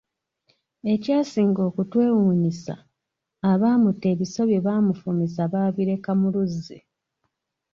Ekyasinga 0.93 1.61
okutwewuunyisa 1.69 2.75
abaamutta 3.51 4.05
ebiso 4.13 4.41
bye 4.49 4.63
baamufumisa 4.65 5.41
baabireka 5.53 6.11
mu 6.19 6.27
luzzi. 6.33 6.79